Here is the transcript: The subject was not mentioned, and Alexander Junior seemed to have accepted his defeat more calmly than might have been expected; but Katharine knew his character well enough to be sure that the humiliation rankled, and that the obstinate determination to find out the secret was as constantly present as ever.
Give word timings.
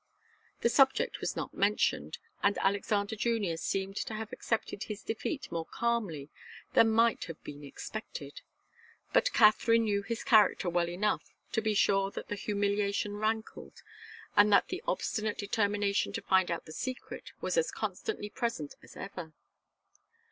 The 0.61 0.69
subject 0.69 1.21
was 1.21 1.35
not 1.35 1.53
mentioned, 1.53 2.17
and 2.41 2.57
Alexander 2.57 3.15
Junior 3.15 3.55
seemed 3.55 3.95
to 3.97 4.15
have 4.15 4.33
accepted 4.33 4.85
his 4.85 5.03
defeat 5.03 5.51
more 5.51 5.67
calmly 5.67 6.31
than 6.73 6.89
might 6.89 7.25
have 7.25 7.39
been 7.43 7.63
expected; 7.63 8.41
but 9.13 9.31
Katharine 9.31 9.83
knew 9.83 10.01
his 10.01 10.23
character 10.23 10.71
well 10.71 10.89
enough 10.89 11.35
to 11.51 11.61
be 11.61 11.75
sure 11.75 12.09
that 12.09 12.29
the 12.29 12.35
humiliation 12.35 13.17
rankled, 13.17 13.83
and 14.35 14.51
that 14.51 14.69
the 14.69 14.81
obstinate 14.87 15.37
determination 15.37 16.11
to 16.13 16.21
find 16.23 16.49
out 16.49 16.65
the 16.65 16.71
secret 16.73 17.33
was 17.39 17.55
as 17.55 17.69
constantly 17.69 18.31
present 18.31 18.73
as 18.81 18.97
ever. 18.97 19.33